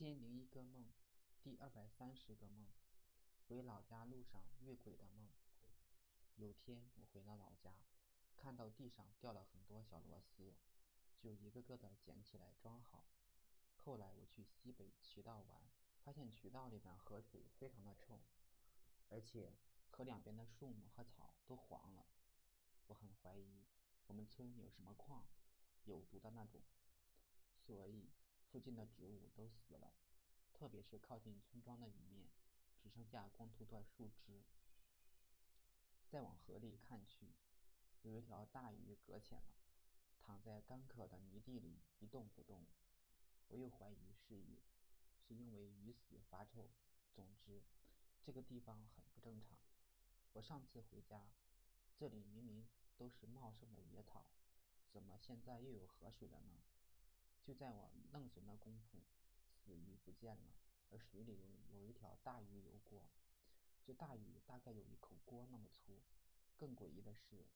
[0.00, 0.86] 千零一个梦，
[1.42, 2.66] 第二百三十个梦，
[3.46, 5.28] 回老家路上遇鬼的梦。
[6.36, 7.74] 有天我回了老家，
[8.34, 10.54] 看到地上掉了很多小螺丝，
[11.18, 13.04] 就一个个的捡起来装好。
[13.76, 15.70] 后来我去西北渠道玩，
[16.02, 18.22] 发现渠道里的河水非常的臭，
[19.10, 19.52] 而且
[19.90, 22.06] 河两边的树木和草都黄了。
[22.86, 23.66] 我很怀疑
[24.06, 25.26] 我们村有什么矿，
[25.84, 26.62] 有毒的那种，
[27.66, 28.08] 所以。
[28.50, 29.92] 附近的植物都死了，
[30.52, 32.28] 特别是靠近村庄的一面，
[32.82, 34.42] 只剩下光秃秃的树枝。
[36.08, 37.32] 再往河里看去，
[38.02, 39.54] 有一条大鱼搁浅了，
[40.18, 42.66] 躺在干渴的泥地里一动不动。
[43.46, 44.60] 我又怀疑是以
[45.20, 46.68] 是因为鱼死发臭。
[47.14, 47.62] 总之，
[48.24, 49.56] 这个地方很不正常。
[50.32, 51.30] 我上次回家，
[51.96, 54.24] 这里明明都是茂盛的野草，
[54.90, 56.62] 怎么现在又有河水了呢？
[57.42, 58.98] 就在我愣神的功夫，
[59.52, 60.54] 死鱼不见了，
[60.90, 63.08] 而水里有有一条大鱼游过。
[63.84, 66.00] 这大鱼大概有一口锅那么粗。
[66.56, 67.46] 更诡异的是，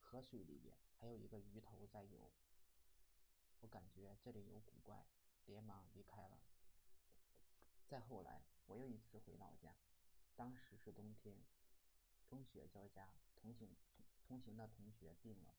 [0.00, 2.30] 河水里边还有一个鱼头在游。
[3.60, 5.04] 我感觉这里有古怪，
[5.46, 6.38] 连忙离开了。
[7.88, 9.74] 再后来，我又一次回老家，
[10.36, 11.36] 当时是冬天，
[12.28, 13.76] 风雪交加，同行
[14.26, 15.56] 同行的同学病了，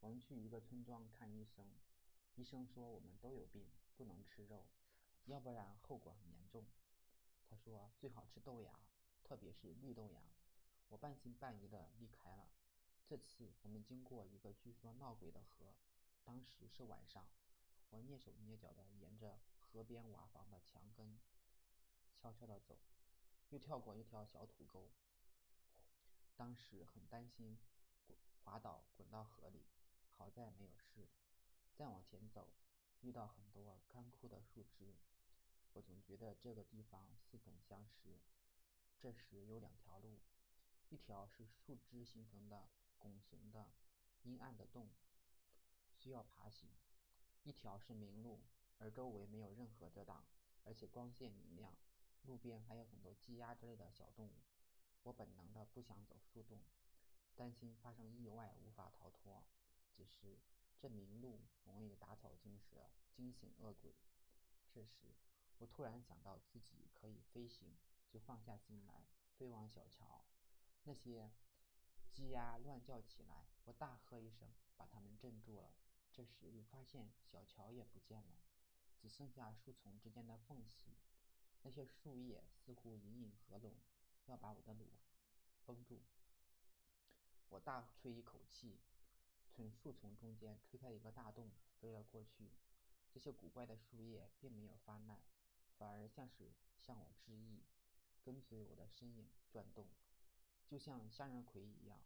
[0.00, 1.70] 我们去一个村庄看医生。
[2.38, 4.64] 医生说我们都有病，不能吃肉，
[5.24, 6.64] 要不然后果很严重。
[7.50, 8.78] 他说最好吃豆芽，
[9.24, 10.22] 特别是绿豆芽。
[10.86, 12.48] 我半信半疑的离开了。
[13.04, 15.74] 这次我们经过一个据说闹鬼的河，
[16.22, 17.26] 当时是晚上，
[17.90, 21.18] 我蹑手蹑脚的沿着河边瓦房的墙根
[22.14, 22.78] 悄悄的走，
[23.48, 24.88] 又跳过一条小土沟。
[26.36, 27.58] 当时很担心
[28.44, 29.64] 滑倒滚到河里，
[30.16, 31.08] 好在没有事。
[31.78, 32.48] 再往前走，
[33.02, 34.96] 遇到很多干枯的树枝，
[35.74, 38.18] 我总觉得这个地方似曾相识。
[38.98, 40.18] 这时有两条路，
[40.88, 42.68] 一条是树枝形成的
[42.98, 43.70] 拱形的
[44.24, 44.88] 阴暗的洞，
[45.94, 46.68] 需要爬行；
[47.44, 48.40] 一条是明路，
[48.78, 50.26] 而周围没有任何遮挡，
[50.64, 51.76] 而且光线明亮，
[52.22, 54.42] 路边还有很多鸡鸭之类的小动物。
[55.04, 56.60] 我本能的不想走树洞，
[57.36, 59.44] 担心发生意外无法逃脱，
[59.94, 60.40] 只是。
[60.80, 63.96] 这明路容易打草惊蛇，惊醒恶鬼。
[64.70, 65.16] 这时，
[65.58, 67.76] 我突然想到自己可以飞行，
[68.08, 69.04] 就放下心来，
[69.36, 70.24] 飞往小桥。
[70.84, 71.32] 那些
[72.12, 75.74] 鸡鸭乱叫起来，我大喝一声，把它们镇住了。
[76.12, 78.38] 这时又发现小桥也不见了，
[78.96, 80.96] 只剩下树丛之间的缝隙。
[81.62, 83.74] 那些树叶似乎隐隐合拢，
[84.26, 84.92] 要把我的路
[85.66, 86.02] 封住。
[87.48, 88.78] 我大吹一口气。
[89.58, 92.52] 从树丛中间推开一个大洞，飞了过去。
[93.10, 95.20] 这些古怪的树叶并没有发难，
[95.76, 97.64] 反而像是向我致意，
[98.22, 99.88] 跟随我的身影转动，
[100.64, 101.98] 就像向日葵一样。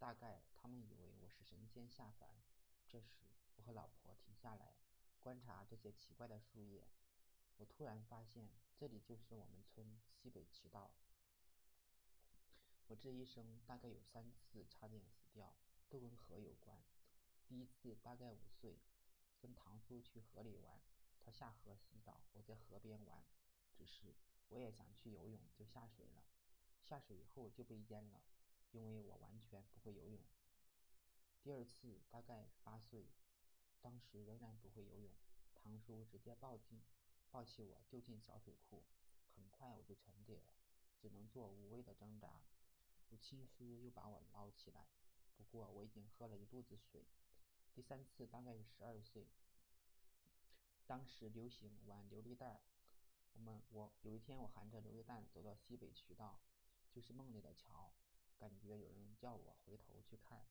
[0.00, 2.28] 大概他们以为我是神仙下凡。
[2.88, 4.74] 这时，我和老婆停下来
[5.20, 6.88] 观察这些奇怪的树叶。
[7.58, 10.90] 我突然发现，这里就是我们村西北渠道。
[12.88, 15.54] 我这一生大概有三次差点死掉。
[15.88, 16.76] 都跟河有关。
[17.48, 18.80] 第一次大概五岁，
[19.40, 20.80] 跟堂叔去河里玩，
[21.20, 23.24] 他下河洗澡，我在河边玩。
[23.72, 24.16] 只是
[24.48, 26.24] 我也想去游泳，就下水了。
[26.82, 28.22] 下水以后就被淹了，
[28.72, 30.20] 因为我完全不会游泳。
[31.40, 33.06] 第二次大概八岁，
[33.80, 35.12] 当时仍然不会游泳，
[35.54, 36.82] 堂叔直接抱进
[37.30, 38.82] 抱起我丢进小水库，
[39.36, 40.54] 很快我就沉底了，
[41.00, 42.42] 只能做无谓的挣扎。
[43.10, 44.88] 我亲叔又把我捞起来。
[45.36, 47.04] 不过我已经喝了一肚子水。
[47.76, 49.26] 第三次大概是十二岁，
[50.86, 52.58] 当时流行玩琉璃弹。
[53.34, 56.40] 我们我有一天我含着琉璃弹走到西北渠道，
[56.90, 57.92] 就是梦里的桥，
[58.38, 60.46] 感觉有人叫我回头去看，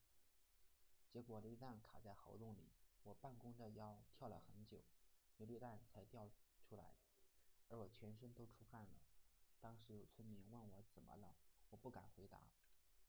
[1.10, 2.70] 结果琉璃弹卡在喉咙里，
[3.02, 4.84] 我半弓着腰跳了很久，
[5.40, 6.94] 琉璃弹才掉出来，
[7.70, 9.02] 而我全身都出汗了。
[9.60, 11.36] 当时有村民问我怎么了，
[11.72, 12.52] 我不敢回答。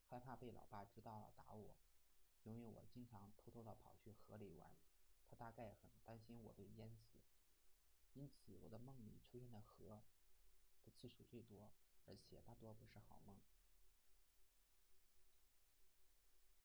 [0.09, 1.75] 害怕被老爸知道了打我，
[2.43, 4.71] 因为我经常偷偷的跑去河里玩，
[5.29, 7.19] 他大概很担心我被淹死，
[8.13, 10.01] 因此我的梦里出现的河
[10.83, 11.69] 的次数最多，
[12.05, 13.37] 而且大多不是好梦。